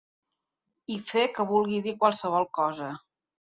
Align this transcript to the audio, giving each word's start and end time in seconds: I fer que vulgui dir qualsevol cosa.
I 0.95 0.97
fer 1.09 1.27
que 1.35 1.47
vulgui 1.53 1.83
dir 1.89 1.95
qualsevol 2.01 2.51
cosa. 2.63 2.91